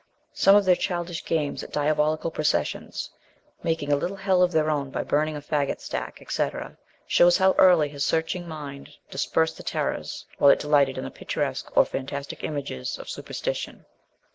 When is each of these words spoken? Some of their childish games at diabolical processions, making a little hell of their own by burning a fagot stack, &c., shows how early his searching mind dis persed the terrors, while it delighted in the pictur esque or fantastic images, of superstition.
Some 0.33 0.55
of 0.55 0.65
their 0.65 0.75
childish 0.75 1.23
games 1.25 1.61
at 1.61 1.71
diabolical 1.71 2.31
processions, 2.31 3.11
making 3.61 3.91
a 3.91 3.95
little 3.95 4.17
hell 4.17 4.41
of 4.41 4.51
their 4.51 4.67
own 4.67 4.89
by 4.89 5.03
burning 5.03 5.35
a 5.37 5.41
fagot 5.41 5.79
stack, 5.79 6.19
&c., 6.27 6.49
shows 7.05 7.37
how 7.37 7.53
early 7.59 7.87
his 7.87 8.03
searching 8.03 8.47
mind 8.47 8.89
dis 9.11 9.27
persed 9.27 9.57
the 9.57 9.61
terrors, 9.63 10.25
while 10.39 10.49
it 10.49 10.57
delighted 10.57 10.97
in 10.97 11.03
the 11.03 11.11
pictur 11.11 11.43
esque 11.43 11.71
or 11.77 11.85
fantastic 11.85 12.43
images, 12.43 12.97
of 12.97 13.11
superstition. 13.11 13.85